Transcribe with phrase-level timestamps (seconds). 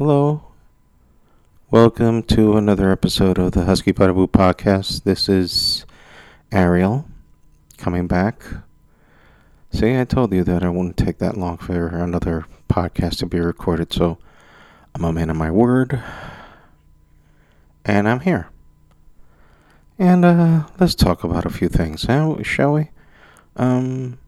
[0.00, 0.40] Hello.
[1.70, 5.02] Welcome to another episode of the Husky Barbu podcast.
[5.02, 5.84] This is
[6.50, 7.04] Ariel
[7.76, 8.42] coming back.
[9.70, 13.40] See, I told you that I wouldn't take that long for another podcast to be
[13.40, 14.16] recorded, so
[14.94, 16.02] I'm a man of my word.
[17.84, 18.48] And I'm here.
[19.98, 22.06] And uh, let's talk about a few things,
[22.42, 22.88] shall we?
[23.56, 24.18] Um,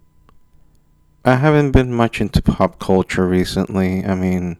[1.24, 4.04] I haven't been much into pop culture recently.
[4.04, 4.58] I mean,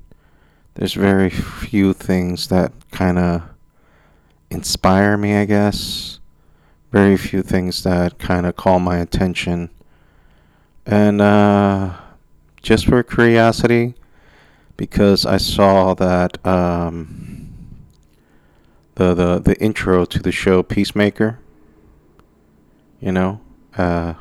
[0.75, 3.43] there's very few things that kind of
[4.50, 6.18] inspire me, I guess.
[6.90, 9.71] Very few things that kind of call my attention.
[10.85, 11.94] And uh,
[12.61, 13.94] just for curiosity,
[14.77, 17.43] because I saw that um,
[18.94, 21.39] the, the the intro to the show Peacemaker.
[23.00, 23.41] You know,
[23.77, 24.14] uh,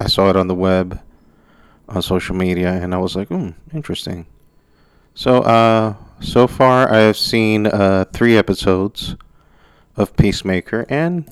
[0.00, 1.00] I saw it on the web,
[1.88, 4.26] on social media, and I was like, hmm, interesting.
[5.14, 9.14] So, uh, so far I have seen uh, three episodes
[9.96, 11.30] of Peacemaker, and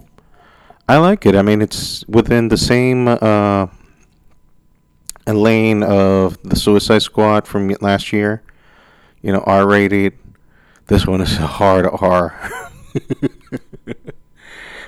[0.89, 1.34] I like it.
[1.34, 3.66] I mean, it's within the same uh,
[5.27, 8.42] lane of the Suicide Squad from last year.
[9.20, 10.17] You know, R rated.
[10.86, 12.34] This one is a hard R.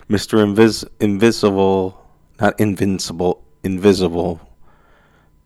[0.08, 0.38] Mr.
[0.44, 2.00] Invis- Invisible,
[2.40, 4.40] not Invincible, Invisible.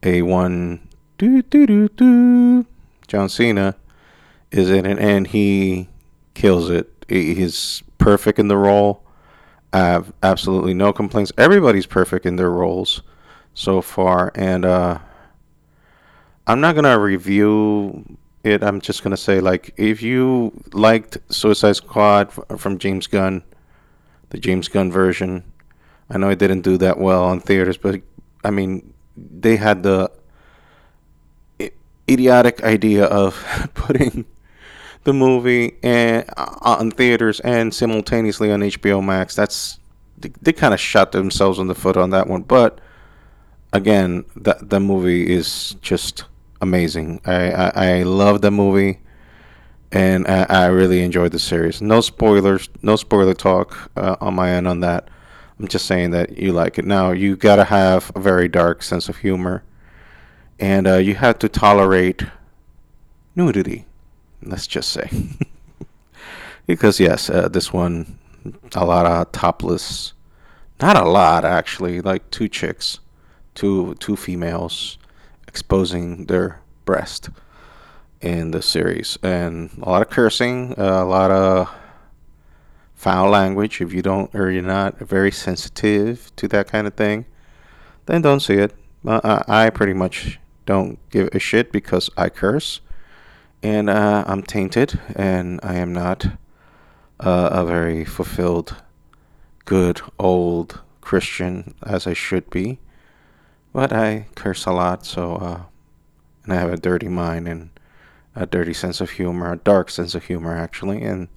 [0.02, 0.80] A1.
[1.18, 2.66] Doo doo doo doo.
[3.08, 3.74] John Cena
[4.50, 5.88] is in it, and he
[6.34, 7.04] kills it.
[7.08, 9.02] He's perfect in the role.
[9.72, 11.32] I have absolutely no complaints.
[11.36, 13.02] Everybody's perfect in their roles
[13.54, 14.98] so far, and uh,
[16.46, 18.62] I'm not gonna review it.
[18.62, 23.42] I'm just gonna say, like, if you liked Suicide Squad from James Gunn,
[24.30, 25.44] the James Gunn version,
[26.08, 28.00] I know it didn't do that well on theaters, but
[28.44, 30.10] I mean, they had the
[32.08, 34.24] idiotic idea of putting
[35.04, 39.34] the movie and uh, on theaters and simultaneously on HBO Max.
[39.34, 39.78] That's
[40.18, 42.42] they, they kind of shot themselves in the foot on that one.
[42.42, 42.80] But
[43.72, 46.24] again, that the movie is just
[46.60, 47.20] amazing.
[47.24, 49.00] I I, I love the movie,
[49.92, 51.80] and I, I, really enjoyed the series.
[51.80, 55.08] No spoilers, no spoiler talk uh, on my end on that.
[55.58, 56.84] I'm just saying that you like it.
[56.84, 59.64] Now you gotta have a very dark sense of humor
[60.58, 62.24] and uh, you have to tolerate
[63.36, 63.86] nudity.
[64.42, 65.10] Let's just say,
[66.66, 68.18] because yes, uh, this one
[68.74, 70.12] a lot of topless,
[70.80, 73.00] not a lot actually, like two chicks,
[73.54, 74.98] two two females
[75.46, 77.30] exposing their breast
[78.20, 81.68] in the series, and a lot of cursing, uh, a lot of
[82.94, 83.80] foul language.
[83.80, 87.26] If you don't or you're not very sensitive to that kind of thing,
[88.06, 88.74] then don't see it.
[89.06, 92.82] Uh, I pretty much don't give a shit because I curse
[93.62, 96.26] and uh, I'm tainted and I am not
[97.18, 98.76] uh, a very fulfilled,
[99.64, 102.80] good, old Christian as I should be.
[103.72, 105.62] But I curse a lot, so, uh,
[106.44, 107.70] and I have a dirty mind and
[108.34, 111.28] a dirty sense of humor, a dark sense of humor, actually, and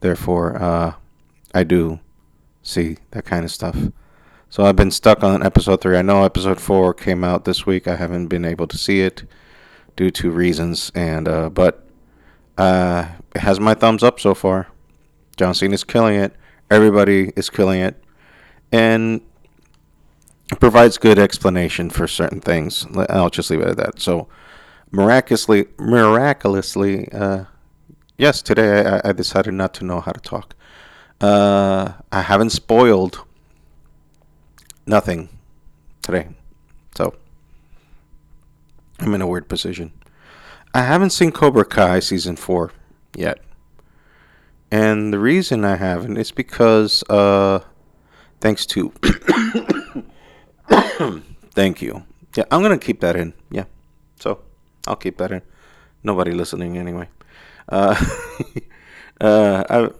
[0.00, 0.94] therefore, uh,
[1.54, 2.00] I do
[2.62, 3.76] see that kind of stuff.
[4.54, 5.96] So I've been stuck on episode three.
[5.96, 7.88] I know episode four came out this week.
[7.88, 9.24] I haven't been able to see it
[9.96, 11.84] due to reasons, and uh, but
[12.56, 14.68] uh, it has my thumbs up so far.
[15.36, 16.36] John Cena is killing it.
[16.70, 18.00] Everybody is killing it,
[18.70, 19.22] and
[20.52, 22.86] it provides good explanation for certain things.
[23.08, 23.98] I'll just leave it at that.
[23.98, 24.28] So
[24.92, 27.46] miraculously, miraculously, uh,
[28.18, 30.54] yes, today I, I, decided not to know how to talk.
[31.20, 33.24] Uh, I haven't spoiled
[34.86, 35.28] nothing
[36.02, 36.28] today.
[36.96, 37.14] So
[39.00, 39.92] I'm in a weird position.
[40.72, 42.72] I haven't seen Cobra Kai season four
[43.16, 43.40] yet.
[44.70, 47.60] And the reason I haven't is because uh
[48.40, 48.92] thanks to
[51.52, 52.02] thank you.
[52.36, 53.34] Yeah, I'm gonna keep that in.
[53.50, 53.64] Yeah.
[54.18, 54.40] So
[54.86, 55.42] I'll keep that in.
[56.02, 57.08] Nobody listening anyway.
[57.68, 57.94] Uh,
[59.20, 59.90] uh I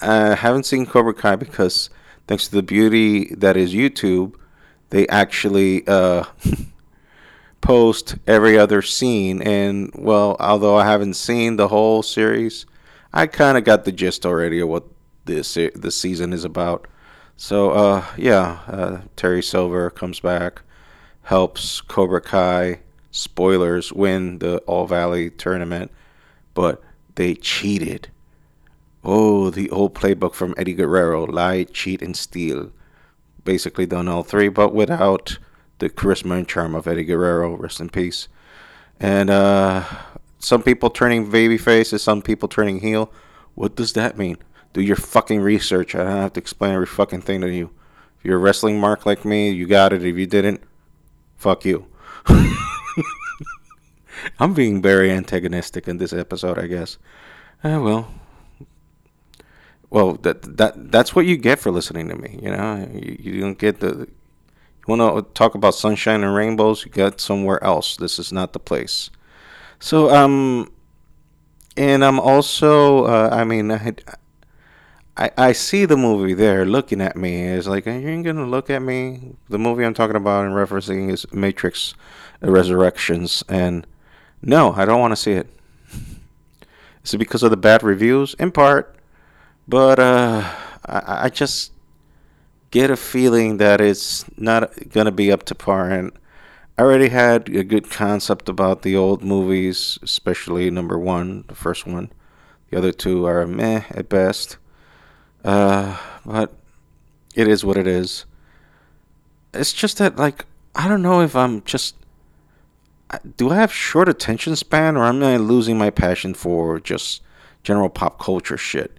[0.00, 1.90] I haven't seen Cobra Kai because
[2.26, 4.34] thanks to the beauty that is YouTube,
[4.90, 6.24] they actually uh,
[7.60, 9.42] post every other scene.
[9.42, 12.66] And well, although I haven't seen the whole series,
[13.12, 14.84] I kind of got the gist already of what
[15.24, 16.86] this the season is about.
[17.36, 20.62] So uh, yeah, uh, Terry Silver comes back,
[21.22, 22.80] helps Cobra Kai.
[23.10, 25.92] Spoilers win the All Valley tournament,
[26.52, 26.82] but
[27.14, 28.08] they cheated
[29.04, 32.72] Oh, the old playbook from Eddie Guerrero lie, cheat, and steal.
[33.44, 35.38] Basically done all three, but without
[35.78, 37.56] the charisma and charm of Eddie Guerrero.
[37.56, 38.28] Rest in peace.
[38.98, 39.84] And uh,
[40.38, 43.12] some people turning baby faces, some people turning heel.
[43.54, 44.38] What does that mean?
[44.72, 45.94] Do your fucking research.
[45.94, 47.70] I don't have to explain every fucking thing to you.
[48.18, 50.02] If you're a wrestling mark like me, you got it.
[50.02, 50.62] If you didn't,
[51.36, 51.86] fuck you.
[54.38, 56.98] I'm being very antagonistic in this episode, I guess.
[57.62, 58.08] Uh, well,
[59.94, 62.40] well, that that that's what you get for listening to me.
[62.42, 64.08] You know, you, you don't get the.
[64.86, 66.84] You want to talk about sunshine and rainbows?
[66.84, 67.96] You get somewhere else.
[67.96, 69.08] This is not the place.
[69.78, 70.72] So, um,
[71.76, 73.94] and I'm also, uh, I mean, I,
[75.16, 77.44] I, I see the movie there looking at me.
[77.44, 79.36] It's like, are you going to look at me?
[79.48, 81.94] The movie I'm talking about and referencing is Matrix
[82.42, 83.44] Resurrections.
[83.48, 83.86] And
[84.42, 85.46] no, I don't want to see it.
[87.04, 88.34] Is it because of the bad reviews?
[88.40, 88.93] In part.
[89.66, 90.50] But uh,
[90.86, 91.72] I, I just
[92.70, 95.90] get a feeling that it's not going to be up to par.
[95.90, 96.12] And
[96.76, 101.86] I already had a good concept about the old movies, especially number one, the first
[101.86, 102.10] one.
[102.70, 104.58] The other two are meh at best.
[105.44, 106.52] Uh, but
[107.34, 108.24] it is what it is.
[109.52, 111.94] It's just that, like, I don't know if I'm just.
[113.36, 117.22] Do I have short attention span, or am I losing my passion for just
[117.62, 118.98] general pop culture shit?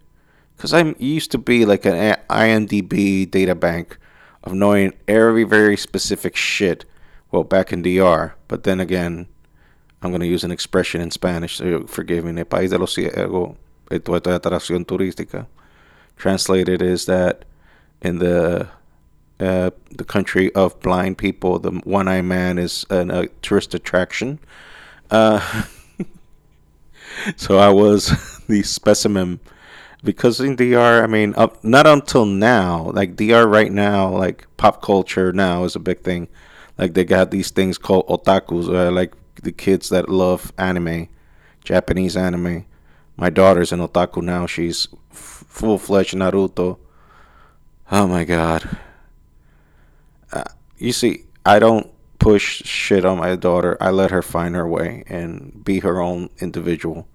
[0.56, 3.98] Because I used to be like an IMDb data bank
[4.44, 6.86] of knowing every very specific shit.
[7.32, 9.28] Well, back in DR, but then again,
[10.02, 12.40] I'm going to use an expression in Spanish, so forgive me.
[12.40, 13.56] El país de los ciegos,
[13.92, 15.48] esto es atracción turística
[16.18, 17.46] translated is that
[18.02, 18.68] in the
[19.40, 24.40] uh, the country of blind people, the one-eyed man is an, a tourist attraction.
[25.12, 25.64] Uh,
[27.36, 28.08] so I was
[28.48, 29.42] the specimen
[30.04, 34.82] because in DR, I mean, up, not until now, like DR right now, like pop
[34.82, 36.28] culture now is a big thing.
[36.78, 41.08] Like they got these things called otakus, uh, like the kids that love anime,
[41.64, 42.66] Japanese anime.
[43.18, 44.46] My daughter's an otaku now.
[44.46, 46.78] She's full fledged Naruto.
[47.92, 48.78] Oh my god.
[50.32, 50.44] Uh,
[50.78, 51.90] you see, I don't
[52.20, 53.78] push shit on my daughter.
[53.80, 57.08] I let her find her way and be her own individual,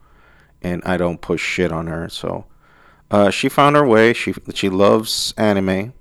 [0.62, 2.08] and I don't push shit on her.
[2.08, 2.46] So,
[3.10, 4.12] uh, she found her way.
[4.12, 5.92] She she loves anime.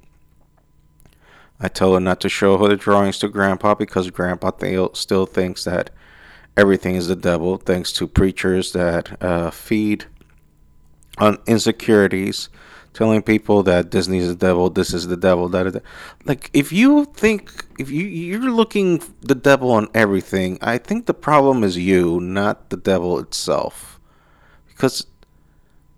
[1.59, 5.25] I tell her not to show her the drawings to Grandpa because Grandpa th- still
[5.25, 5.89] thinks that
[6.56, 10.06] everything is the devil, thanks to preachers that uh, feed
[11.17, 12.47] on insecurities,
[12.94, 15.83] telling people that Disney's the devil, this is the devil, that, that
[16.23, 21.13] like if you think if you you're looking the devil on everything, I think the
[21.13, 24.00] problem is you, not the devil itself,
[24.67, 25.07] because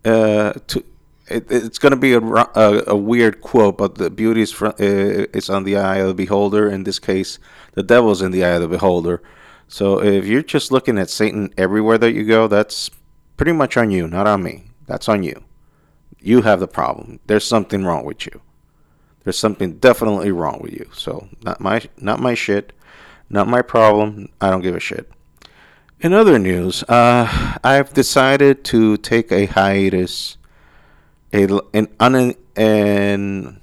[0.04, 0.84] uh to
[1.32, 4.74] it, it's going to be a, a, a, weird quote, but the beauty is, uh,
[4.78, 6.70] is on the eye of the beholder.
[6.70, 7.40] In this case,
[7.74, 9.22] the devil's in the eye of the beholder.
[9.68, 12.90] So if you're just looking at Satan everywhere that you go, that's
[13.38, 14.66] pretty much on you, not on me.
[14.86, 15.44] That's on you.
[16.20, 17.20] You have the problem.
[17.28, 18.42] There's something wrong with you.
[19.24, 20.90] There's something definitely wrong with you.
[20.94, 22.74] So not my not my shit,
[23.30, 24.30] not my problem.
[24.42, 25.10] I don't give a shit.
[26.02, 30.38] In other news, uh, I've decided to take a hiatus,
[31.34, 33.62] a an un, an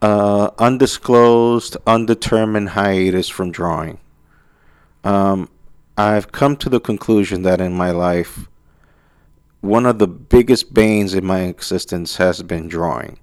[0.00, 3.98] uh, undisclosed, undetermined hiatus from drawing.
[5.04, 5.48] Um,
[5.96, 8.48] I've come to the conclusion that in my life,
[9.60, 13.18] one of the biggest banes in my existence has been drawing.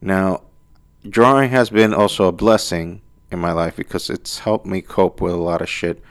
[0.00, 0.42] Now,
[1.08, 5.34] drawing has been also a blessing in my life because it's helped me cope with
[5.34, 6.02] a lot of shit.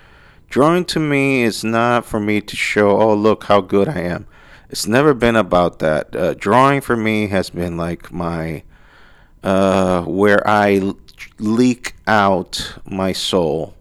[0.50, 4.28] Drawing to me is not for me to show, oh, look how good I am.
[4.70, 6.16] It's never been about that.
[6.16, 8.64] Uh, drawing for me has been like my,
[9.44, 10.94] uh, where I
[11.40, 13.76] leak out my soul,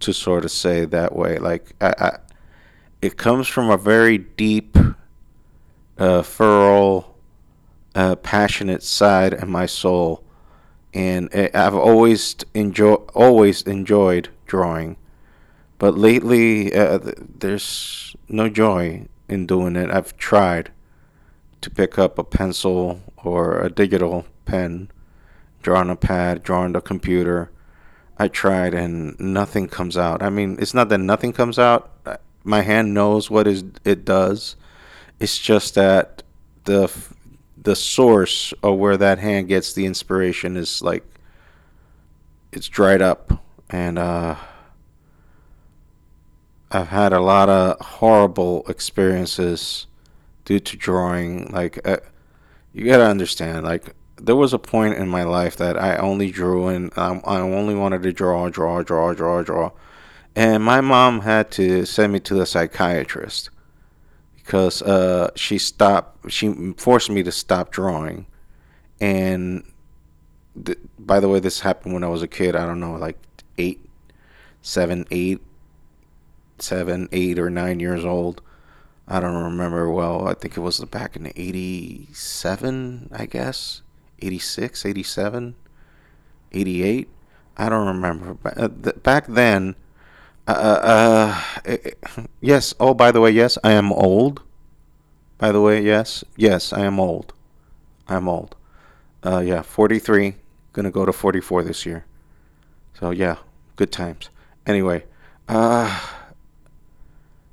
[0.00, 1.38] to sort of say that way.
[1.38, 2.18] Like, I, I
[3.00, 4.76] it comes from a very deep,
[5.98, 7.16] uh, feral,
[7.94, 10.24] uh, passionate side in my soul,
[10.94, 14.96] and I've always enjoy always enjoyed drawing,
[15.78, 16.98] but lately uh,
[17.38, 19.90] there's no joy in doing it.
[19.90, 20.70] I've tried
[21.60, 24.90] to pick up a pencil or a digital pen,
[25.62, 27.50] draw on a pad, draw on the computer.
[28.18, 30.22] I tried and nothing comes out.
[30.22, 31.92] I mean, it's not that nothing comes out
[32.44, 34.56] my hand knows what is it does.
[35.20, 36.22] It's just that
[36.64, 36.92] the
[37.56, 41.04] the source of where that hand gets the inspiration is like
[42.50, 44.36] it's dried up and uh,
[46.72, 49.86] I've had a lot of horrible experiences
[50.44, 51.98] due to drawing like uh,
[52.72, 56.30] you got to understand like there was a point in my life that I only
[56.30, 59.70] drew and um, I only wanted to draw draw draw draw draw
[60.34, 63.50] and my mom had to send me to the psychiatrist
[64.36, 66.30] because uh, she stopped.
[66.30, 68.26] She forced me to stop drawing,
[69.00, 69.64] and
[70.64, 72.56] th- by the way, this happened when I was a kid.
[72.56, 73.18] I don't know, like
[73.58, 73.84] eight,
[74.60, 75.40] seven, eight,
[76.62, 78.40] seven, eight, or nine years old.
[79.06, 80.28] I don't remember well.
[80.28, 83.82] I think it was back in 87, I guess.
[84.20, 85.54] 86, 87,
[86.52, 87.08] 88.
[87.56, 88.36] I don't remember.
[88.44, 89.74] Uh, back then,
[90.46, 92.74] uh, uh, uh yes.
[92.80, 94.42] Oh, by the way, yes, I am old.
[95.38, 97.34] By the way, yes, yes, I am old.
[98.08, 98.54] I'm old.
[99.24, 100.36] Uh, yeah, 43.
[100.72, 102.06] Gonna go to 44 this year.
[102.98, 103.36] So yeah,
[103.76, 104.30] good times.
[104.66, 105.04] Anyway,
[105.48, 106.00] uh,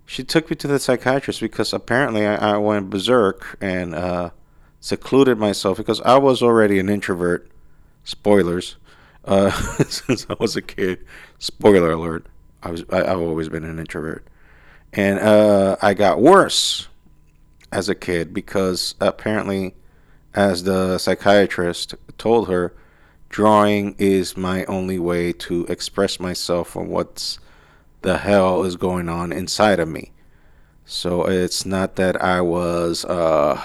[0.10, 4.32] she took me to the psychiatrist because apparently I, I went berserk and uh,
[4.80, 7.48] secluded myself because I was already an introvert.
[8.04, 8.78] Spoilers.
[9.24, 9.52] Uh,
[9.88, 11.06] since I was a kid.
[11.38, 12.26] Spoiler alert.
[12.64, 14.26] I was I, have always been an introvert,
[14.92, 16.88] and uh, I got worse
[17.72, 19.76] as a kid because apparently,
[20.34, 22.74] as the psychiatrist told her,
[23.30, 27.38] drawing is my only way to express myself on what's
[28.02, 30.12] the hell is going on inside of me.
[30.86, 33.62] So it's not that I was, uh,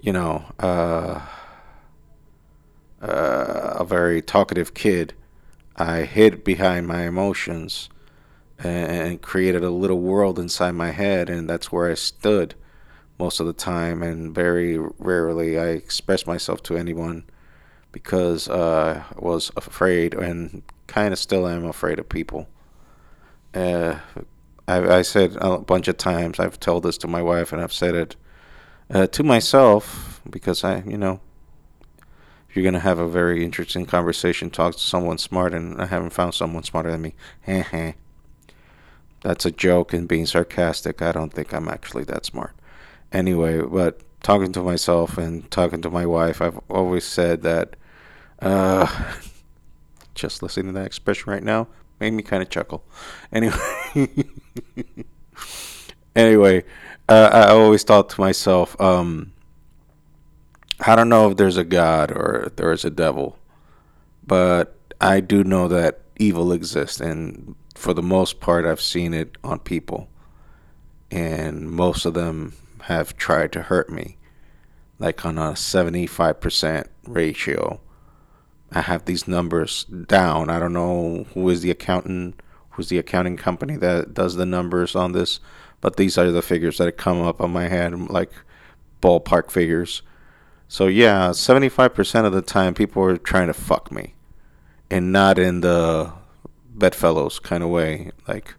[0.00, 1.20] you know, uh,
[3.00, 5.14] uh, a very talkative kid.
[5.76, 7.88] I hid behind my emotions
[8.58, 12.54] and created a little world inside my head, and that's where I stood
[13.18, 14.02] most of the time.
[14.02, 17.24] And very rarely I expressed myself to anyone
[17.92, 22.46] because uh, I was afraid and kind of still am afraid of people.
[23.54, 23.98] Uh,
[24.66, 26.40] I, I, said a bunch of times.
[26.40, 28.16] I've told this to my wife, and I've said it
[28.90, 31.20] uh, to myself because I, you know,
[32.48, 36.10] if you're gonna have a very interesting conversation, talk to someone smart, and I haven't
[36.10, 37.14] found someone smarter than me.
[39.22, 41.02] That's a joke and being sarcastic.
[41.02, 42.54] I don't think I'm actually that smart.
[43.12, 47.76] Anyway, but talking to myself and talking to my wife, I've always said that.
[48.40, 48.86] Uh,
[50.14, 51.68] just listening to that expression right now
[52.02, 52.82] made me kind of chuckle.
[53.32, 53.54] Anyway,
[56.16, 56.64] anyway,
[57.08, 59.32] uh, I always thought to myself, um,
[60.80, 63.38] I don't know if there's a God or there is a devil,
[64.26, 69.38] but I do know that evil exists, and for the most part, I've seen it
[69.44, 70.08] on people,
[71.08, 74.16] and most of them have tried to hurt me,
[74.98, 77.80] like on a 75% ratio
[78.74, 80.50] I have these numbers down.
[80.50, 84.96] I don't know who is the accountant, who's the accounting company that does the numbers
[84.96, 85.40] on this,
[85.80, 88.32] but these are the figures that come up on my head, like
[89.02, 90.02] ballpark figures.
[90.68, 94.14] So yeah, 75% of the time people are trying to fuck me,
[94.90, 96.12] and not in the
[96.74, 98.54] bedfellows kind of way, like,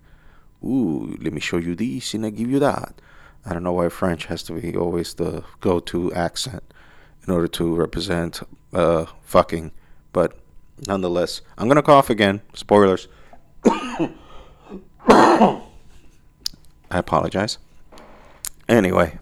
[0.63, 3.01] ooh, let me show you this and I give you that.
[3.45, 6.63] I don't know why French has to be always the go-to accent
[7.27, 8.41] in order to represent
[8.73, 9.71] uh, fucking
[10.13, 10.37] but
[10.87, 12.41] nonetheless, I'm gonna cough again.
[12.53, 13.07] Spoilers.
[13.65, 15.61] I
[16.91, 17.57] apologize.
[18.69, 19.19] Anyway,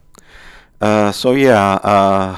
[0.80, 2.38] uh, so yeah, uh,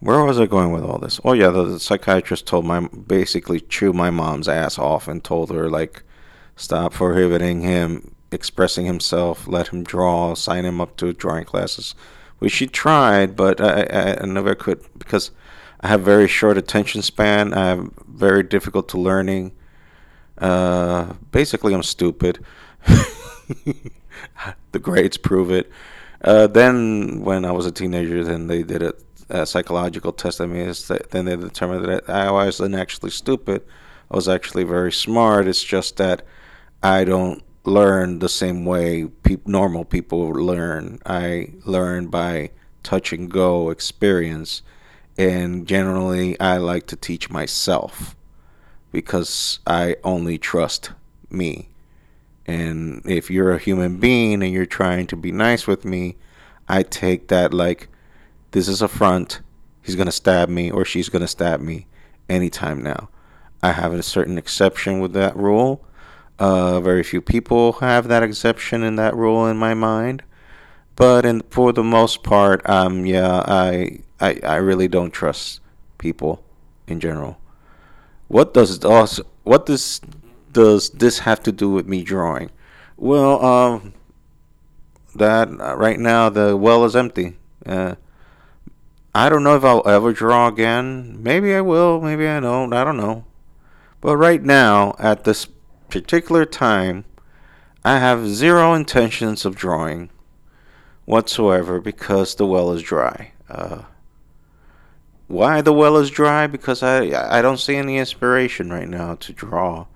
[0.00, 1.20] where was I going with all this?
[1.24, 5.50] Oh yeah, the, the, psychiatrist told my basically chew my mom's ass off and told
[5.50, 6.02] her like,
[6.56, 11.94] stop prohibiting him expressing himself, let him draw, sign him up to drawing classes,
[12.38, 15.30] which she tried, but I, I, I never could because
[15.82, 17.52] I have very short attention span.
[17.54, 19.52] I'm very difficult to learning.
[20.38, 22.44] Uh, basically, I'm stupid.
[24.72, 25.70] the grades prove it.
[26.22, 28.94] Uh, then, when I was a teenager, then they did a,
[29.28, 30.72] a psychological test on me.
[31.10, 33.62] Then they determined that I wasn't actually stupid.
[34.08, 35.48] I was actually very smart.
[35.48, 36.22] It's just that
[36.80, 41.00] I don't learn the same way pe- normal people learn.
[41.04, 42.50] I learn by
[42.84, 44.62] touch and go experience
[45.18, 48.16] and generally I like to teach myself
[48.90, 50.92] because I only trust
[51.30, 51.68] me.
[52.46, 56.16] And if you're a human being and you're trying to be nice with me,
[56.68, 57.88] I take that like
[58.50, 59.40] this is a front.
[59.82, 61.86] He's going to stab me or she's going to stab me
[62.28, 63.08] anytime now.
[63.62, 65.84] I have a certain exception with that rule.
[66.38, 70.22] Uh, very few people have that exception in that rule in my mind.
[70.96, 75.60] But in, for the most part, um, yeah, I I, I really don't trust
[75.98, 76.44] people
[76.86, 77.38] in general.
[78.28, 80.00] What does it what does
[80.52, 82.50] does this have to do with me drawing?
[82.96, 83.94] Well, um,
[85.16, 87.36] that uh, right now the well is empty.
[87.66, 87.96] Uh,
[89.12, 91.20] I don't know if I'll ever draw again.
[91.20, 92.00] Maybe I will.
[92.00, 92.72] Maybe I don't.
[92.72, 93.24] I don't know.
[94.00, 95.48] But right now, at this
[95.90, 97.04] particular time,
[97.84, 100.10] I have zero intentions of drawing
[101.06, 103.32] whatsoever because the well is dry.
[103.50, 103.82] Uh,
[105.32, 106.46] why the well is dry?
[106.46, 109.86] Because I I don't see any inspiration right now to draw.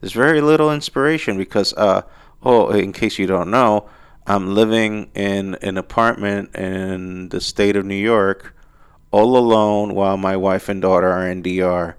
[0.00, 2.02] There's very little inspiration because uh
[2.44, 3.88] oh in case you don't know,
[4.24, 8.54] I'm living in an apartment in the state of New York
[9.10, 11.96] all alone while my wife and daughter are in DR.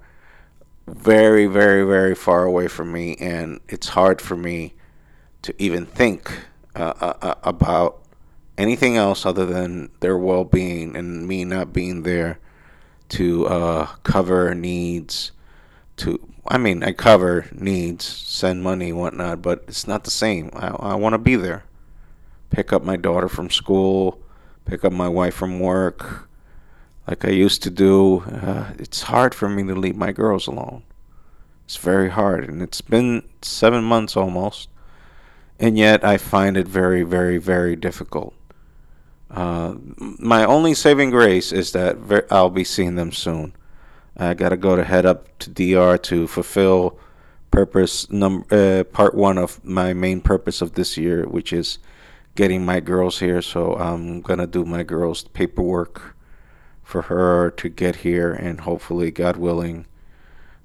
[0.87, 4.75] Very, very, very far away from me, and it's hard for me
[5.41, 8.01] to even think uh, uh, uh about
[8.57, 12.39] anything else other than their well being and me not being there
[13.15, 15.31] to uh, cover needs.
[15.97, 20.51] To I mean, I cover needs, send money, whatnot, but it's not the same.
[20.53, 21.63] I, I want to be there.
[22.49, 24.19] Pick up my daughter from school,
[24.65, 26.27] pick up my wife from work,
[27.07, 28.19] like I used to do.
[28.21, 30.83] Uh, it's hard for me to leave my girls alone.
[31.65, 34.69] It's very hard, and it's been seven months almost,
[35.59, 38.35] and yet I find it very, very, very difficult.
[39.35, 41.97] Uh, my only saving grace is that
[42.31, 43.53] I'll be seeing them soon.
[44.15, 46.97] I gotta go to head up to DR to fulfill
[47.51, 48.45] purpose number
[48.79, 51.79] uh, part one of my main purpose of this year, which is
[52.35, 53.41] getting my girls here.
[53.41, 56.15] So I'm gonna do my girls' paperwork
[56.81, 59.85] for her to get here, and hopefully, God willing,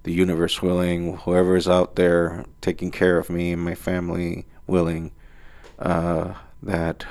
[0.04, 5.10] the universe willing, whoever is out there taking care of me and my family willing,
[5.80, 7.04] uh, that.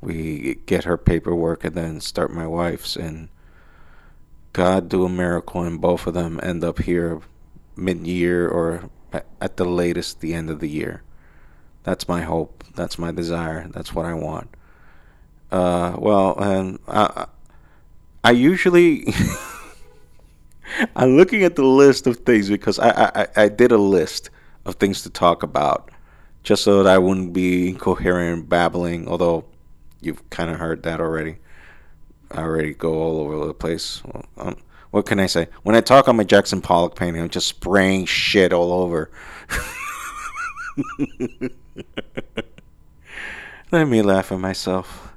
[0.00, 3.28] We get her paperwork and then start my wife's and
[4.52, 7.20] God do a miracle and both of them end up here
[7.76, 8.90] mid-year or
[9.40, 11.02] at the latest the end of the year.
[11.82, 12.64] That's my hope.
[12.74, 13.68] That's my desire.
[13.68, 14.50] That's what I want.
[15.50, 17.26] Uh, well, and I,
[18.22, 19.06] I usually
[20.96, 24.30] I'm looking at the list of things because I, I I did a list
[24.66, 25.90] of things to talk about
[26.42, 29.08] just so that I wouldn't be incoherent babbling.
[29.08, 29.46] Although
[30.00, 31.36] you've kind of heard that already.
[32.30, 34.02] I already go all over the place.
[34.36, 34.56] Um,
[34.90, 35.48] what can I say?
[35.62, 37.22] When I talk, I'm a Jackson Pollock painting.
[37.22, 39.10] I'm just spraying shit all over.
[43.70, 45.12] Let me laugh at myself.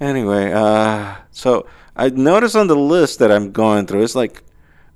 [0.00, 4.44] Anyway, uh, so I noticed on the list that I'm going through, it's like,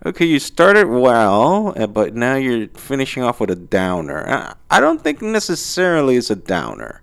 [0.07, 4.55] okay, you started well, uh, but now you're finishing off with a downer.
[4.71, 7.03] I don't think necessarily it's a downer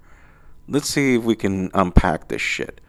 [0.69, 2.79] let's see if we can unpack this shit.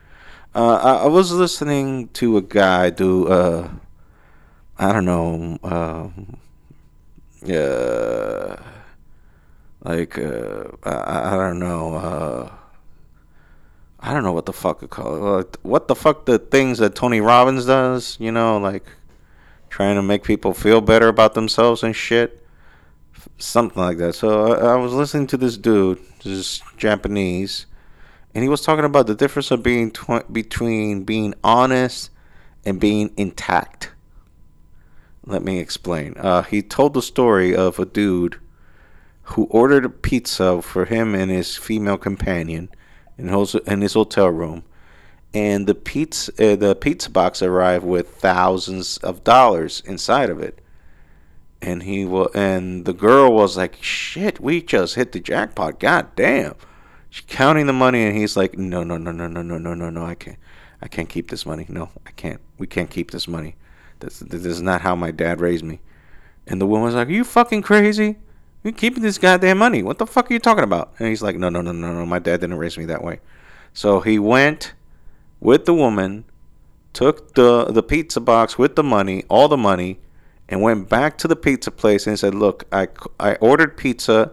[0.55, 3.71] Uh, I, I, was listening to a guy do, uh,
[4.79, 6.09] I don't know, uh
[9.83, 12.53] like, uh, I, I, don't know, uh,
[14.01, 15.57] I don't know what the fuck to call it.
[15.63, 18.85] What the fuck the things that Tony Robbins does, you know, like
[19.71, 22.45] trying to make people feel better about themselves and shit.
[23.39, 24.15] Something like that.
[24.15, 27.67] So I, I was listening to this dude, this Japanese,
[28.35, 32.11] and he was talking about the difference of being tw- between being honest
[32.65, 33.93] and being intact.
[35.27, 36.15] Let me explain.
[36.17, 38.39] Uh, he told the story of a dude
[39.23, 42.69] who ordered a pizza for him and his female companion
[43.19, 44.65] in his, in his hotel room,
[45.33, 50.61] and the pizza uh, the pizza box arrived with thousands of dollars inside of it.
[51.63, 55.79] And he wa- and the girl was like, "Shit, we just hit the jackpot!
[55.79, 56.55] God damn!"
[57.11, 59.91] She's counting the money, and he's like, "No, no, no, no, no, no, no, no,
[59.91, 60.05] no.
[60.07, 60.39] I can't.
[60.81, 61.67] I can't keep this money.
[61.69, 62.41] No, I can't.
[62.57, 63.57] We can't keep this money.
[63.99, 65.81] This, this is not how my dad raised me."
[66.47, 68.17] And the woman's like, "Are you fucking crazy?
[68.63, 69.83] You keeping this goddamn money?
[69.83, 72.07] What the fuck are you talking about?" And he's like, "No, no, no, no, no.
[72.07, 73.19] My dad didn't raise me that way."
[73.75, 74.73] So he went
[75.41, 76.25] with the woman,
[76.93, 79.99] took the the pizza box with the money, all the money,
[80.49, 82.87] and went back to the pizza place and said, "Look, I
[83.19, 84.31] I ordered pizza."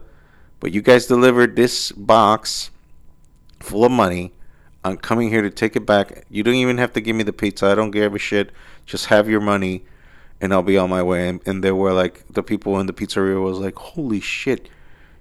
[0.59, 2.71] But you guys delivered this box
[3.59, 4.33] full of money.
[4.83, 6.25] I'm coming here to take it back.
[6.29, 7.67] You don't even have to give me the pizza.
[7.67, 8.51] I don't give a shit.
[8.85, 9.83] Just have your money,
[10.39, 11.27] and I'll be on my way.
[11.27, 14.69] And, and there were like the people in the pizzeria was like, "Holy shit,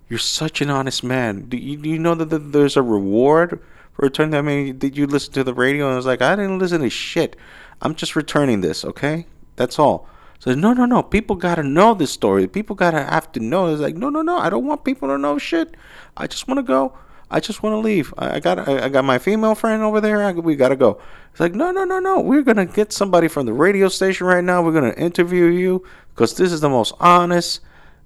[0.08, 1.48] you're such an honest man.
[1.48, 3.60] Do you, do you know that, that there's a reward
[3.92, 4.34] for returning?
[4.34, 6.80] I mean, did you listen to the radio?" And I was like, "I didn't listen
[6.82, 7.34] to shit.
[7.82, 8.84] I'm just returning this.
[8.84, 11.02] Okay, that's all." So no, no, no.
[11.02, 12.46] People gotta know this story.
[12.46, 13.72] People gotta have to know.
[13.72, 14.38] It's like no, no, no.
[14.38, 15.76] I don't want people to know shit.
[16.16, 16.96] I just want to go.
[17.30, 18.14] I just want to leave.
[18.16, 20.22] I, I got I, I, got my female friend over there.
[20.22, 21.00] I, we gotta go.
[21.30, 22.20] It's like no, no, no, no.
[22.20, 24.62] We're gonna get somebody from the radio station right now.
[24.62, 27.60] We're gonna interview you because this is the most honest,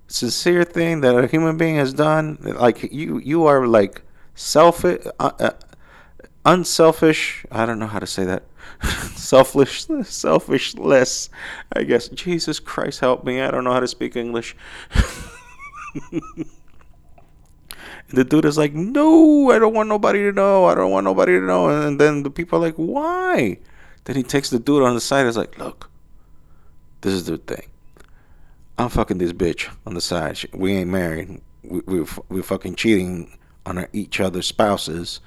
[0.09, 2.38] sincere thing that a human being has done.
[2.40, 4.03] Like you, you are like
[4.35, 5.51] selfish, uh, uh,
[6.47, 7.45] unselfish.
[7.51, 8.45] I don't know how to say that.
[9.14, 11.28] Selfish, selfishless.
[11.72, 12.09] I guess.
[12.09, 13.40] Jesus Christ, help me.
[13.40, 14.56] I don't know how to speak English.
[18.09, 20.64] the dude is like, no, I don't want nobody to know.
[20.66, 21.68] I don't want nobody to know.
[21.68, 23.59] And then the people are like, why?
[24.04, 25.26] Then he takes the dude on the side.
[25.26, 25.90] He's like, look,
[27.02, 27.66] this is the thing.
[28.78, 30.38] I'm fucking this bitch on the side.
[30.52, 31.40] We ain't married.
[31.62, 35.20] We, we, we're fucking cheating on our, each other's spouses.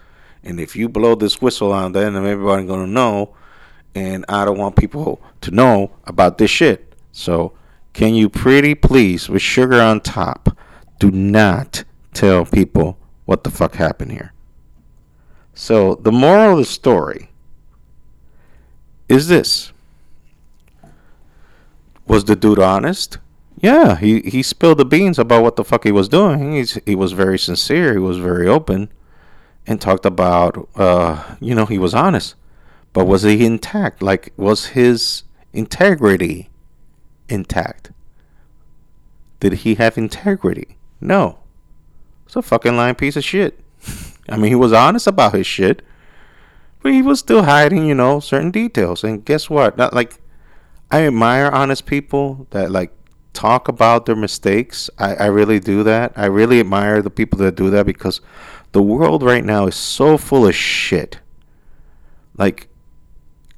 [0.44, 3.36] And if you blow this whistle on, then everybody's gonna know.
[3.96, 6.94] And I don't want people to know about this shit.
[7.12, 7.54] So,
[7.94, 10.58] can you pretty please, with sugar on top,
[11.00, 14.34] do not tell people what the fuck happened here?
[15.54, 17.30] So, the moral of the story
[19.08, 19.72] is this
[22.08, 23.20] Was the dude honest?
[23.58, 26.54] Yeah, he, he spilled the beans about what the fuck he was doing.
[26.54, 28.90] He's, he was very sincere, he was very open,
[29.66, 32.36] and talked about, uh, you know, he was honest.
[32.92, 34.02] But was he intact?
[34.02, 36.50] Like, was his integrity
[37.28, 37.92] intact?
[39.40, 40.78] Did he have integrity?
[41.02, 41.40] No.
[42.26, 43.60] It's a fucking lying piece of shit.
[44.30, 45.82] I mean, he was honest about his shit,
[46.82, 49.04] but he was still hiding, you know, certain details.
[49.04, 49.78] And guess what?
[49.78, 50.20] Not like
[50.92, 52.92] I admire honest people that like
[53.34, 54.90] talk about their mistakes.
[54.98, 56.14] I, I really do that.
[56.16, 58.22] I really admire the people that do that because
[58.74, 61.20] the world right now is so full of shit.
[62.38, 62.68] Like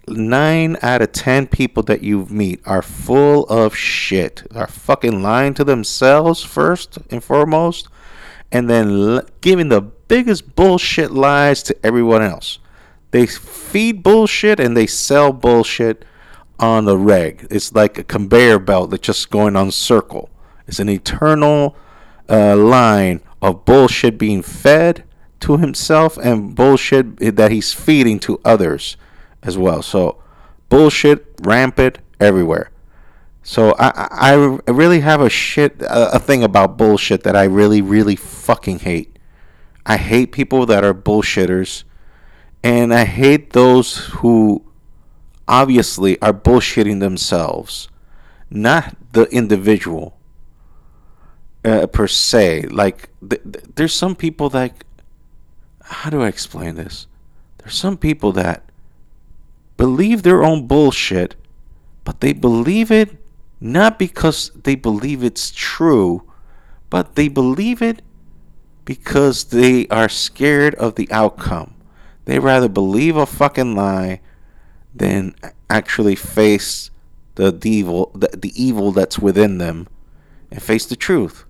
[0.07, 4.43] nine out of ten people that you meet are full of shit.
[4.53, 7.87] Are fucking lying to themselves first and foremost,
[8.51, 12.59] and then l- giving the biggest bullshit lies to everyone else.
[13.11, 16.03] They feed bullshit and they sell bullshit
[16.59, 17.47] on the reg.
[17.49, 20.29] It's like a conveyor belt that's just going on circle.
[20.67, 21.77] It's an eternal
[22.29, 25.04] uh, line of bullshit being fed
[25.41, 28.97] to himself and bullshit that he's feeding to others
[29.43, 29.81] as well.
[29.81, 30.21] So
[30.69, 32.71] bullshit rampant everywhere.
[33.43, 34.07] So I
[34.67, 39.19] I, really have a shit a thing about bullshit that I really really fucking hate.
[39.85, 41.83] I hate people that are bullshitters,
[42.63, 44.65] and I hate those who
[45.47, 47.87] obviously are bullshitting themselves,
[48.49, 50.17] not the individual
[51.63, 52.63] uh, per se.
[52.63, 54.83] Like, th- th- there's some people that,
[55.85, 57.07] how do I explain this?
[57.59, 58.63] There's some people that
[59.77, 61.35] believe their own bullshit,
[62.03, 63.17] but they believe it
[63.61, 66.29] not because they believe it's true,
[66.89, 68.01] but they believe it
[68.83, 71.73] because they are scared of the outcome.
[72.25, 74.21] They rather believe a fucking lie
[74.93, 75.35] than
[75.69, 76.89] actually face
[77.35, 79.87] the evil, the, the evil that's within them,
[80.51, 81.45] and face the truth.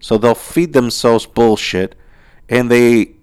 [0.00, 1.94] So they'll feed themselves bullshit,
[2.48, 3.15] and they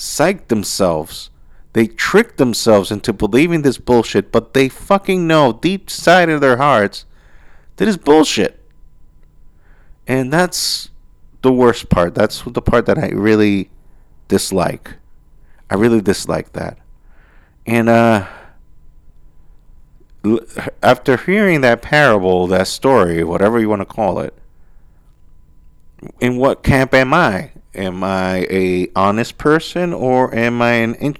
[0.00, 1.30] psych themselves.
[1.72, 6.56] They tricked themselves into believing this bullshit, but they fucking know deep side of their
[6.56, 7.04] hearts
[7.76, 8.60] that is bullshit.
[10.06, 10.90] And that's
[11.42, 12.14] the worst part.
[12.14, 13.70] That's the part that I really
[14.26, 14.94] dislike.
[15.70, 16.78] I really dislike that.
[17.66, 18.26] And uh
[20.82, 24.34] after hearing that parable, that story, whatever you want to call it,
[26.20, 27.52] in what camp am I?
[27.74, 31.16] Am I a honest person or am I an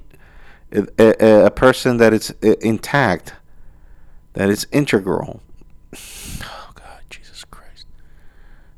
[0.71, 3.33] a, a person that is intact,
[4.33, 5.41] that is integral?
[6.43, 7.85] Oh God, Jesus Christ!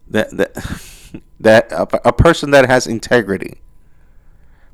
[0.08, 0.54] That that
[1.40, 3.62] that a, a person that has integrity.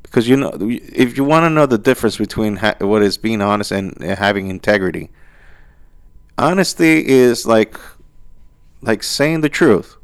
[0.03, 3.41] Because you know, if you want to know the difference between ha- what is being
[3.41, 5.09] honest and uh, having integrity,
[6.37, 7.77] honesty is like
[8.81, 9.97] like saying the truth.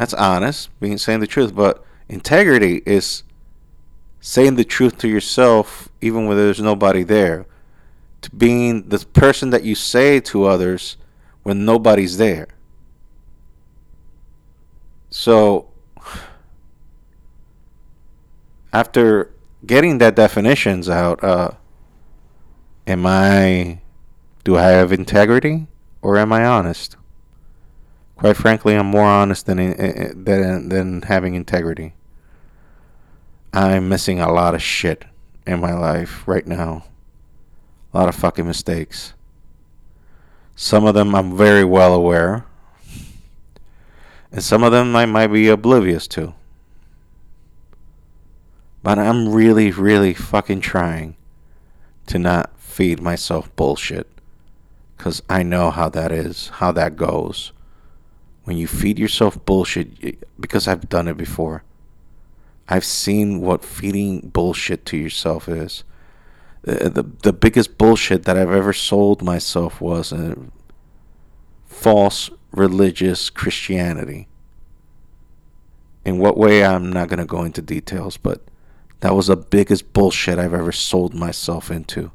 [0.00, 1.54] That's honest, being saying the truth.
[1.54, 3.22] But integrity is
[4.18, 7.44] saying the truth to yourself even when there's nobody there.
[8.22, 10.96] To being the person that you say to others
[11.42, 12.48] when nobody's there.
[15.10, 15.68] So
[18.72, 19.34] after
[19.66, 21.50] getting that definitions out, uh,
[22.86, 23.82] am I
[24.44, 25.66] do I have integrity
[26.00, 26.96] or am I honest?
[28.20, 31.94] Quite frankly, I'm more honest than than than having integrity.
[33.54, 35.06] I'm missing a lot of shit
[35.46, 36.84] in my life right now.
[37.94, 39.14] A lot of fucking mistakes.
[40.54, 42.44] Some of them I'm very well aware.
[44.30, 46.34] And some of them I might be oblivious to.
[48.82, 51.16] But I'm really, really fucking trying
[52.08, 54.06] to not feed myself bullshit.
[54.98, 57.52] Because I know how that is, how that goes.
[58.44, 61.62] When you feed yourself bullshit, because I've done it before.
[62.68, 65.84] I've seen what feeding bullshit to yourself is.
[66.62, 70.36] The, the, the biggest bullshit that I've ever sold myself was a
[71.66, 74.28] false religious Christianity.
[76.04, 78.42] In what way, I'm not going to go into details, but
[79.00, 82.12] that was the biggest bullshit I've ever sold myself into.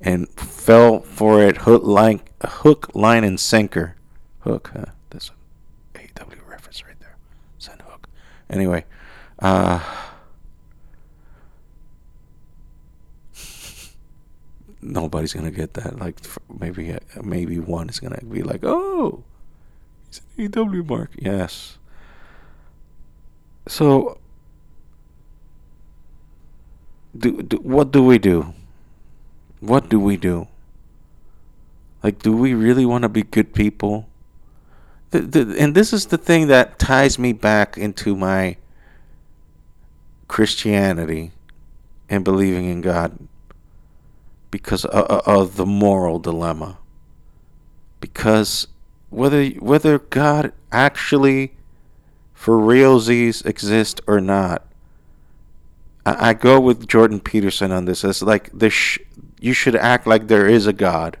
[0.00, 3.96] And fell for it hook, line, hook, line, and sinker.
[4.40, 4.92] Hook, huh?
[5.10, 7.16] That's a AEW reference right there.
[7.58, 8.08] Send hook.
[8.50, 8.84] Anyway,
[9.40, 9.80] uh,
[14.82, 15.98] nobody's gonna get that.
[15.98, 16.16] Like
[16.48, 19.22] maybe maybe one is gonna be like, oh,
[20.08, 21.10] he's an AEW mark.
[21.18, 21.78] Yes.
[23.66, 24.18] So,
[27.16, 28.54] do, do what do we do?
[29.60, 30.48] What do we do?
[32.02, 34.07] Like, do we really want to be good people?
[35.10, 38.56] The, and this is the thing that ties me back into my
[40.28, 41.32] Christianity
[42.08, 43.18] and believing in God
[44.50, 46.78] because of, of the moral dilemma.
[48.00, 48.68] Because
[49.10, 51.54] whether whether God actually
[52.34, 54.66] for realsies exist or not,
[56.04, 58.04] I, I go with Jordan Peterson on this.
[58.04, 58.72] It's like this.
[58.72, 58.98] Sh-
[59.40, 61.16] you should act like there is a God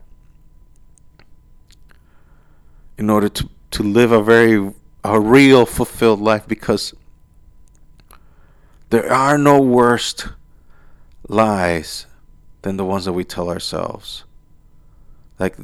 [2.96, 4.72] in order to to live a very
[5.04, 6.94] a real fulfilled life because
[8.90, 10.28] there are no worst
[11.28, 12.06] lies
[12.62, 14.24] than the ones that we tell ourselves.
[15.38, 15.56] Like,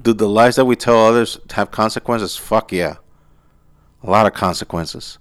[0.00, 2.36] do the lies that we tell others have consequences?
[2.36, 2.96] Fuck yeah.
[4.02, 5.18] A lot of consequences.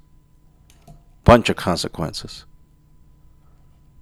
[1.23, 2.45] Bunch of consequences.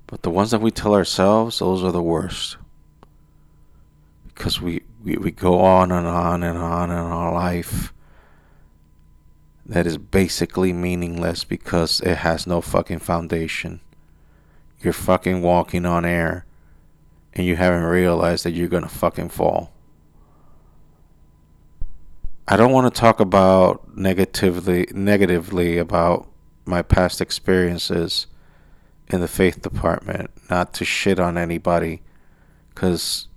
[0.07, 2.57] But the ones that we tell ourselves, those are the worst.
[4.39, 7.93] Because we, we, we go on and on and on in our life
[9.65, 13.82] that is basically meaningless because it has no fucking foundation.
[14.82, 16.45] You're fucking walking on air
[17.34, 19.73] and you haven't realized that you're to fucking fall.
[22.47, 26.28] I don't want to talk about negatively negatively about
[26.65, 28.25] my past experiences
[29.10, 32.02] in the faith department, not to shit on anybody
[32.73, 33.28] cuz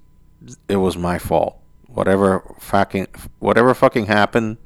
[0.68, 1.58] it was my fault.
[1.86, 4.56] Whatever fucking whatever fucking happened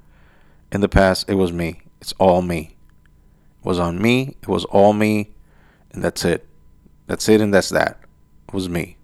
[0.70, 1.82] in the past, it was me.
[2.00, 2.76] It's all me.
[3.60, 4.36] It was on me.
[4.42, 5.30] It was all me,
[5.92, 6.46] and that's it.
[7.06, 7.98] That's it, and that's that.
[8.48, 8.96] It was me.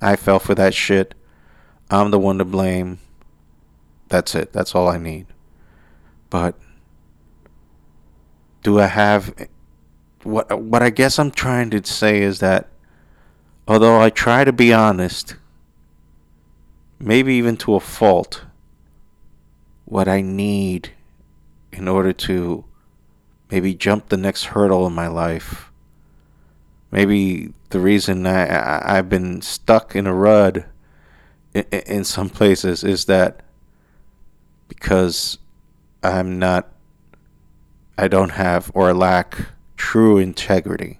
[0.00, 1.14] I fell for that shit.
[1.90, 2.98] I'm the one to blame.
[4.08, 4.52] That's it.
[4.52, 5.26] That's all I need.
[6.30, 6.54] But
[8.62, 9.34] do I have
[10.22, 12.68] what what I guess I'm trying to say is that
[13.66, 15.36] although I try to be honest,
[17.00, 18.44] maybe even to a fault,
[19.84, 20.92] what I need
[21.72, 22.64] in order to
[23.50, 25.70] maybe jump the next hurdle in my life
[26.90, 30.66] maybe the reason I, I have been stuck in a rut
[31.54, 33.42] in, in some places is that
[34.68, 35.38] because
[36.02, 36.72] I'm not
[37.96, 40.98] I don't have or lack true integrity.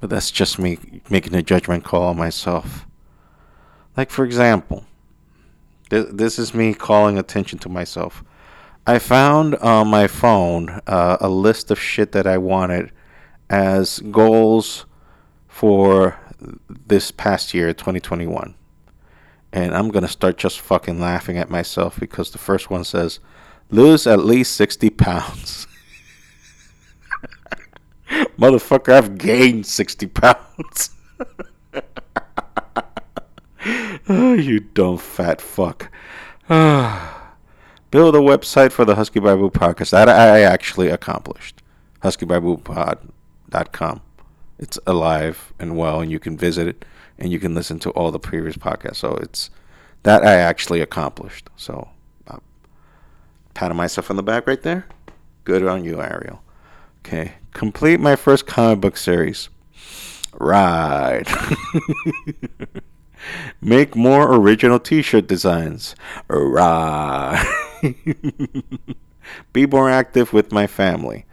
[0.00, 2.86] But that's just me making a judgment call on myself.
[3.96, 4.84] Like for example,
[5.90, 8.24] th- this is me calling attention to myself.
[8.86, 12.92] I found on my phone uh, a list of shit that I wanted
[13.48, 14.86] as goals
[15.48, 16.18] for
[16.86, 18.54] this past year, 2021.
[19.52, 23.18] And I'm going to start just fucking laughing at myself because the first one says,
[23.68, 25.66] lose at least 60 pounds.
[28.38, 30.90] Motherfucker, I've gained 60 pounds.
[34.10, 35.90] oh, you dumb fat fuck.
[36.48, 39.90] Build a website for the Husky Barbu podcast.
[39.90, 41.62] That I actually accomplished.
[42.02, 42.62] Husky Barbu
[43.72, 44.00] com.
[44.58, 46.84] It's alive and well, and you can visit it
[47.18, 48.96] and you can listen to all the previous podcasts.
[48.96, 49.50] So it's
[50.02, 51.48] that I actually accomplished.
[51.56, 51.88] So
[52.28, 52.40] I'm
[53.54, 54.86] patting myself on the back right there.
[55.44, 56.42] Good on you, Ariel.
[56.98, 59.48] Okay, complete my first comic book series.
[60.38, 61.24] Right.
[63.60, 65.94] Make more original T-shirt designs.
[66.28, 67.44] Right.
[69.52, 71.26] Be more active with my family.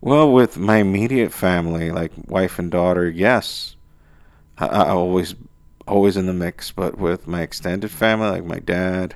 [0.00, 3.76] Well, with my immediate family, like wife and daughter, yes,
[4.58, 5.34] I, I always
[5.86, 6.70] always in the mix.
[6.70, 9.14] But with my extended family, like my dad,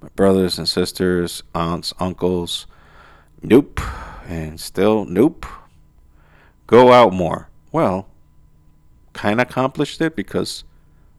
[0.00, 2.66] my brothers and sisters, aunts, uncles,
[3.42, 3.80] nope,
[4.26, 5.46] and still nope.
[6.66, 7.48] Go out more.
[7.70, 8.08] Well,
[9.12, 10.64] kind of accomplished it because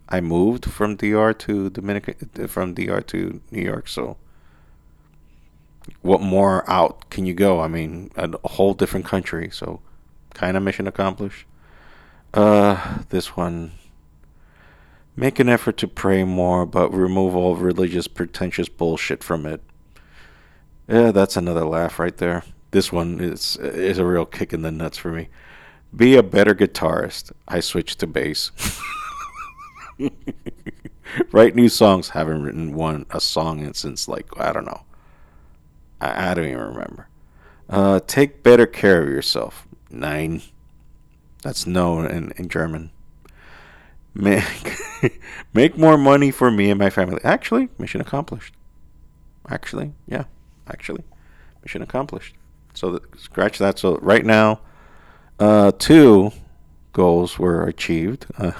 [0.09, 4.17] I moved from DR to Dominican, from DR to New York, so
[6.01, 7.59] what more out can you go?
[7.59, 9.81] I mean, a whole different country, so
[10.33, 11.45] kind of mission accomplished.
[12.33, 13.71] Uh, this one.
[15.15, 19.61] Make an effort to pray more, but remove all religious pretentious bullshit from it.
[20.87, 22.43] Yeah, that's another laugh right there.
[22.71, 25.29] this one is is a real kick in the nuts for me.
[25.95, 27.31] Be a better guitarist.
[27.47, 28.51] I switched to bass.
[31.31, 32.09] Write new songs.
[32.09, 34.83] Haven't written one a song in since like I don't know.
[36.01, 37.07] I, I don't even remember.
[37.69, 39.67] Uh, take better care of yourself.
[39.89, 40.41] Nein.
[41.43, 42.91] That's no in, in German.
[44.13, 44.79] Make
[45.53, 47.19] make more money for me and my family.
[47.23, 48.53] Actually, mission accomplished.
[49.49, 50.23] Actually, yeah,
[50.67, 51.03] actually,
[51.61, 52.35] mission accomplished.
[52.73, 53.77] So scratch that.
[53.77, 54.61] So right now,
[55.39, 56.31] uh, two
[56.93, 58.25] goals were achieved.
[58.37, 58.51] Uh,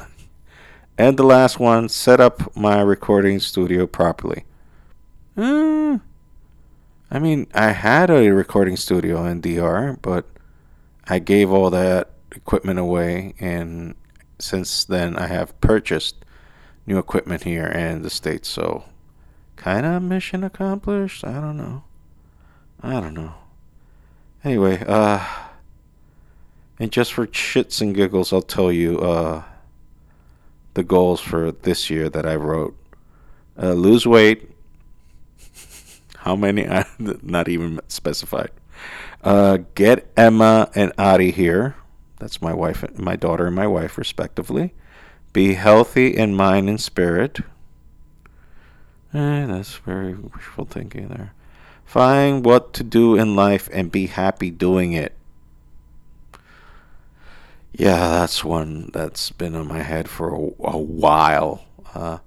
[0.98, 4.46] and the last one, set up my recording studio properly.
[5.36, 6.02] Mm,
[7.10, 10.26] I mean, I had a recording studio in DR, but
[11.08, 13.96] I gave all that equipment away, and
[14.40, 16.16] since then I have purchased
[16.86, 18.84] new equipment here in the States, so
[19.56, 21.24] kind of mission accomplished.
[21.24, 21.84] I don't know.
[22.82, 23.36] I don't know.
[24.44, 25.26] Anyway, uh,
[26.80, 29.44] and just for shits and giggles, I'll tell you, uh,
[30.74, 32.76] the goals for this year that I wrote.
[33.62, 34.50] Uh, lose weight.
[36.18, 36.68] How many?
[36.68, 38.52] I, not even specified.
[39.24, 41.76] Uh, get Emma and Adi here.
[42.20, 44.74] That's my wife, my daughter, and my wife, respectively.
[45.34, 47.40] Be healthy in mind and spirit.
[49.14, 51.34] Eh, that's very wishful thinking there.
[51.86, 55.14] Find what to do in life and be happy doing it.
[57.76, 61.66] Yeah, that's one that's been on my head for a, a while.
[61.96, 62.20] Uh,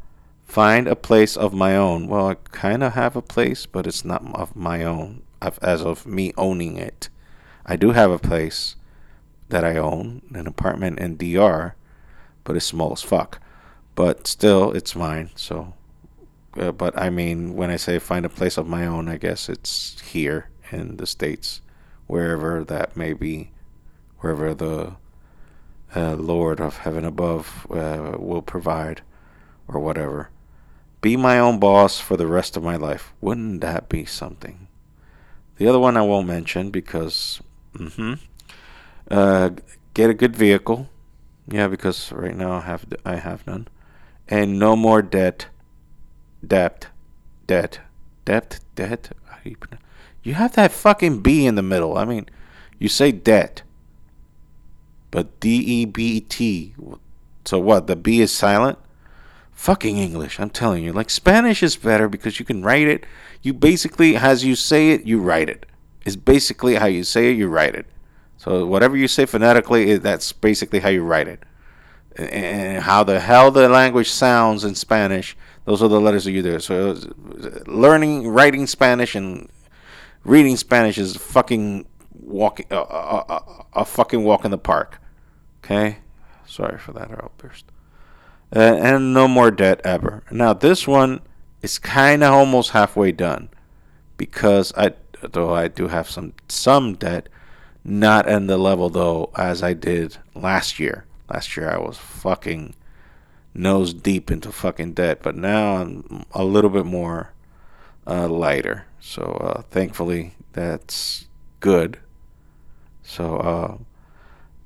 [0.45, 2.09] find a place of my own.
[2.09, 5.23] Well, I kind of have a place, but it's not of my own
[5.63, 7.09] as of me owning it.
[7.65, 8.75] I do have a place
[9.49, 11.77] that I own, an apartment in DR,
[12.43, 13.41] but it's small as fuck.
[13.95, 15.31] But still, it's mine.
[15.37, 15.75] So,
[16.59, 19.49] uh, but I mean, when I say find a place of my own, I guess
[19.49, 21.61] it's here in the States,
[22.09, 23.51] wherever that may be,
[24.19, 24.97] wherever the
[25.95, 29.03] uh, Lord of heaven above uh, will provide,
[29.69, 30.31] or whatever.
[31.01, 33.13] Be my own boss for the rest of my life.
[33.21, 34.67] Wouldn't that be something?
[35.57, 37.41] The other one I won't mention because,
[37.75, 38.15] mm-hmm.
[39.09, 39.51] Uh,
[39.95, 40.89] get a good vehicle.
[41.49, 43.69] Yeah, because right now I have I have none,
[44.29, 45.47] and no more debt.
[46.45, 46.89] Debt,
[47.47, 47.81] debt,
[48.25, 49.11] debt, debt.
[50.25, 51.97] You have that fucking B in the middle.
[51.97, 52.27] I mean,
[52.81, 53.63] you say debt.
[55.11, 56.75] But D E B T.
[57.45, 57.87] So what?
[57.87, 58.79] The B is silent?
[59.53, 60.93] Fucking English, I'm telling you.
[60.93, 63.07] Like Spanish is better because you can write it.
[63.43, 65.67] You basically, as you say it, you write it.
[66.05, 67.87] It's basically how you say it, you write it.
[68.37, 71.43] So whatever you say phonetically, that's basically how you write it.
[72.17, 76.43] And how the hell the language sounds in Spanish, those are the letters that you
[76.43, 76.61] do.
[76.61, 79.49] So uh, learning, writing Spanish and
[80.25, 81.87] reading Spanish is fucking
[82.21, 85.01] walking a, a, a, a fucking walk in the park.
[85.65, 85.99] Okay?
[86.47, 87.65] Sorry for that outburst.
[88.55, 90.23] Uh, and no more debt ever.
[90.31, 91.21] Now, this one
[91.63, 93.49] is kind of almost halfway done
[94.17, 97.29] because I, though I do have some some debt,
[97.85, 101.05] not in the level though as I did last year.
[101.29, 102.75] Last year I was fucking
[103.53, 107.33] nose deep into fucking debt, but now I'm a little bit more
[108.07, 108.87] uh, lighter.
[109.01, 111.27] So uh, thankfully that's
[111.61, 111.99] good.
[113.07, 113.77] So uh,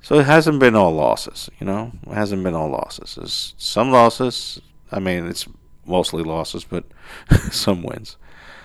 [0.03, 1.93] so it hasn't been all losses, you know.
[2.07, 3.17] It hasn't been all losses.
[3.17, 4.61] There's some losses.
[4.91, 5.47] I mean, it's
[5.85, 6.85] mostly losses, but
[7.53, 8.17] some wins.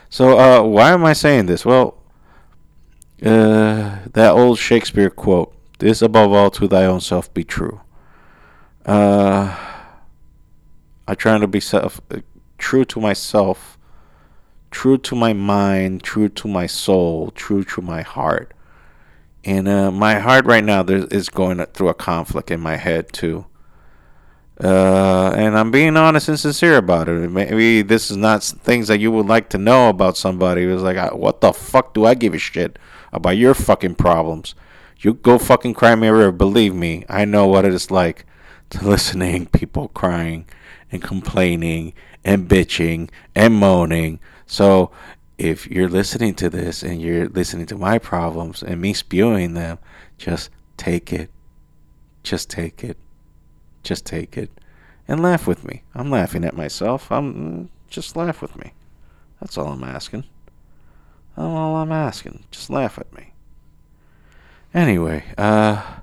[0.09, 1.65] So uh, why am I saying this?
[1.65, 1.97] Well,
[3.21, 7.81] uh, that old Shakespeare quote: "This above all, to thy own self be true."
[8.85, 9.55] Uh,
[11.07, 11.99] I try to be self,
[12.57, 13.77] true to myself,
[14.71, 18.54] true to my mind, true to my soul, true to my heart
[19.45, 23.45] and uh, my heart right now is going through a conflict in my head too.
[24.63, 27.29] Uh, and I'm being honest and sincere about it.
[27.29, 30.63] Maybe this is not things that you would like to know about somebody.
[30.63, 32.79] It was like, what the fuck do I give a shit
[33.11, 34.55] about your fucking problems?
[34.99, 36.31] You go fucking cry me a river.
[36.31, 38.25] Believe me, I know what it is like
[38.71, 40.47] to listening people crying
[40.91, 41.93] and complaining
[42.23, 44.19] and bitching and moaning.
[44.47, 44.89] So
[45.37, 49.79] if you're listening to this and you're listening to my problems and me spewing them,
[50.17, 51.29] just take it.
[52.23, 52.97] Just take it.
[53.83, 54.49] Just take it.
[55.07, 55.83] And laugh with me.
[55.93, 57.11] I'm laughing at myself.
[57.11, 58.73] I'm just laugh with me.
[59.39, 60.23] That's all I'm asking.
[61.35, 62.45] That's all I'm asking.
[62.49, 63.33] Just laugh at me.
[64.73, 65.99] Anyway, uh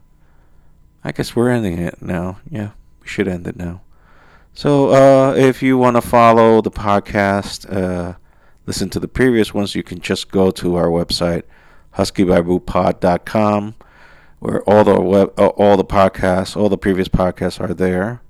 [1.04, 2.38] I guess we're ending it now.
[2.48, 2.70] Yeah,
[3.00, 3.80] we should end it now.
[4.54, 8.14] So, uh if you want to follow the podcast, uh
[8.66, 11.42] listen to the previous ones, you can just go to our website,
[11.96, 13.74] huskybarbupod.com,
[14.38, 18.22] where all the web, uh, all the podcasts, all the previous podcasts are there.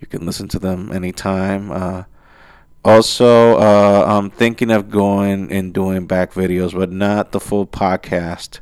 [0.00, 1.72] You can listen to them anytime.
[1.72, 2.04] Uh,
[2.84, 8.60] also, uh, I'm thinking of going and doing back videos, but not the full podcast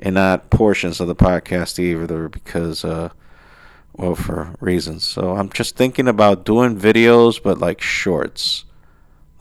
[0.00, 3.10] and not portions of the podcast either, because, uh,
[3.92, 5.04] well, for reasons.
[5.04, 8.64] So I'm just thinking about doing videos, but like shorts,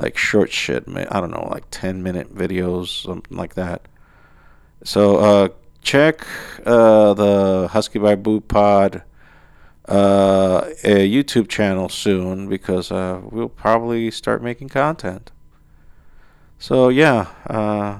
[0.01, 0.85] like short shit.
[0.87, 3.87] I don't know, like 10 minute videos, something like that.
[4.83, 5.49] So uh,
[5.81, 6.25] check
[6.65, 9.03] uh, the Husky Barbu Pod
[9.87, 15.31] uh, a YouTube channel soon because uh, we'll probably start making content.
[16.57, 17.99] So yeah, uh,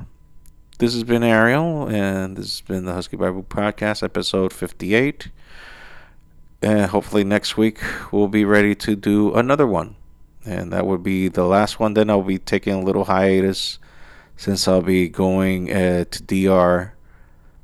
[0.78, 5.30] this has been Ariel, and this has been the Husky Barbu Podcast, episode 58.
[6.64, 7.80] And hopefully next week
[8.12, 9.96] we'll be ready to do another one,
[10.46, 11.94] and that would be the last one.
[11.94, 13.80] Then I'll be taking a little hiatus
[14.38, 16.94] since I'll be going uh, to DR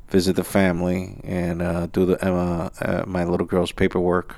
[0.09, 4.37] visit the family and uh, do the uh, uh, my little girl's paperwork,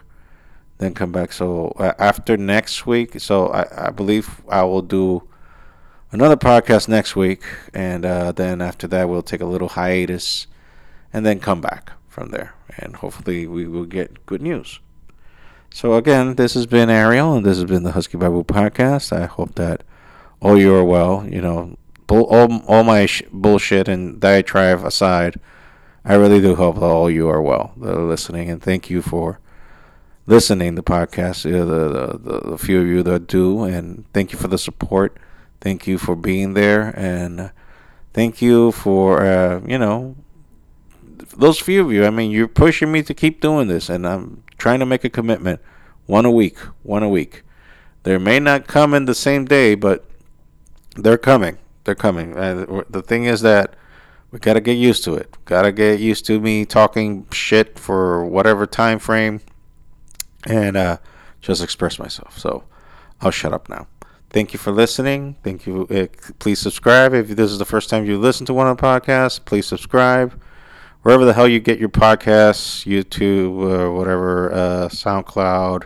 [0.77, 1.31] then come back.
[1.31, 5.27] So uh, after next week, so I, I believe I will do
[6.11, 10.47] another podcast next week, and uh, then after that we'll take a little hiatus,
[11.13, 14.79] and then come back from there, and hopefully we will get good news.
[15.71, 19.13] So again, this has been Ariel, and this has been the Husky Barbu podcast.
[19.15, 19.83] I hope that
[20.41, 21.25] all you are well.
[21.29, 25.39] You know, bull, all all my sh- bullshit and diatribe aside.
[26.03, 29.01] I really do hope that all you are well that are listening, and thank you
[29.01, 29.39] for
[30.25, 31.43] listening to the podcast.
[31.43, 35.17] the, the, the, the few of you that do, and thank you for the support.
[35.61, 37.51] Thank you for being there, and
[38.13, 40.15] thank you for uh, you know
[41.19, 42.05] those few of you.
[42.05, 45.09] I mean, you're pushing me to keep doing this, and I'm trying to make a
[45.09, 45.61] commitment.
[46.05, 47.43] One a week, one a week.
[48.03, 50.05] They may not come in the same day, but
[50.95, 51.57] they're coming.
[51.83, 52.35] They're coming.
[52.35, 53.75] Uh, the thing is that
[54.31, 55.37] we gotta get used to it.
[55.45, 59.41] Gotta get used to me talking shit for whatever time frame,
[60.45, 60.97] and uh,
[61.41, 62.37] just express myself.
[62.37, 62.63] So
[63.21, 63.87] I'll shut up now.
[64.29, 65.35] Thank you for listening.
[65.43, 65.87] Thank you.
[65.89, 66.07] Uh,
[66.37, 69.43] please subscribe if this is the first time you listen to one of the podcasts.
[69.43, 70.39] Please subscribe
[71.01, 75.85] wherever the hell you get your podcasts, YouTube or whatever, uh, SoundCloud.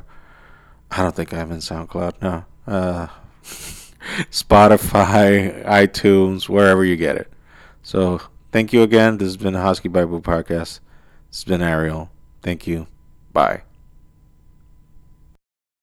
[0.91, 2.22] I don't think I'm in SoundCloud.
[2.22, 2.45] No.
[2.68, 3.07] Uh,
[4.32, 7.32] Spotify, iTunes, wherever you get it.
[7.82, 8.22] So
[8.53, 9.18] Thank you again.
[9.18, 10.80] This has been the Husky Barbu Podcast.
[11.32, 12.11] Has been Ariel.
[12.43, 12.86] Thank you.
[13.34, 13.64] Bye.